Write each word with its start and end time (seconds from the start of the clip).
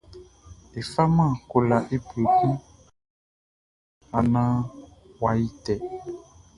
E 0.79 0.79
faman 0.91 1.31
kolaʼn 1.49 1.89
i 1.95 1.97
bue 2.05 2.23
kun 2.37 2.53
sa 4.09 4.17
naan 4.33 4.57
yʼa 5.19 5.31
yi 5.39 5.47
tɛ. 5.63 5.73